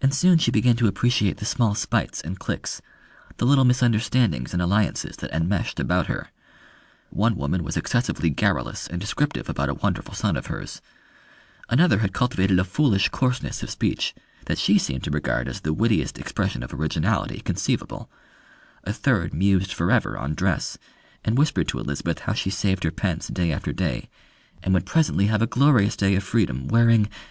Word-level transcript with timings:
And 0.00 0.14
soon 0.14 0.38
she 0.38 0.50
began 0.50 0.76
to 0.76 0.86
appreciate 0.86 1.36
the 1.36 1.44
small 1.44 1.74
spites 1.74 2.22
and 2.22 2.38
cliques, 2.38 2.80
the 3.36 3.44
little 3.44 3.66
misunderstandings 3.66 4.54
and 4.54 4.62
alliances 4.62 5.14
that 5.16 5.30
enmeshed 5.30 5.78
about 5.78 6.06
her. 6.06 6.28
One 7.10 7.36
woman 7.36 7.62
was 7.62 7.76
excessively 7.76 8.30
garrulous 8.30 8.86
and 8.86 8.98
descriptive 8.98 9.50
about 9.50 9.68
a 9.68 9.74
wonderful 9.74 10.14
son 10.14 10.38
of 10.38 10.46
hers; 10.46 10.80
another 11.68 11.98
had 11.98 12.14
cultivated 12.14 12.58
a 12.58 12.64
foolish 12.64 13.10
coarseness 13.10 13.62
of 13.62 13.68
speech, 13.68 14.14
that 14.46 14.56
she 14.56 14.78
seemed 14.78 15.04
to 15.04 15.10
regard 15.10 15.46
as 15.48 15.60
the 15.60 15.74
wittiest 15.74 16.18
expression 16.18 16.62
of 16.62 16.72
originality 16.72 17.40
conceivable; 17.40 18.10
a 18.84 18.92
third 18.94 19.34
mused 19.34 19.74
for 19.74 19.90
ever 19.90 20.16
on 20.16 20.34
dress, 20.34 20.78
and 21.26 21.36
whispered 21.36 21.68
to 21.68 21.78
Elizabeth 21.78 22.20
how 22.20 22.32
she 22.32 22.48
saved 22.48 22.84
her 22.84 22.90
pence 22.90 23.28
day 23.28 23.52
after 23.52 23.74
day, 23.74 24.08
and 24.62 24.72
would 24.72 24.86
presently 24.86 25.26
have 25.26 25.42
a 25.42 25.46
glorious 25.46 25.94
day 25.94 26.14
of 26.14 26.24
freedom, 26.24 26.68
wearing 26.68 27.06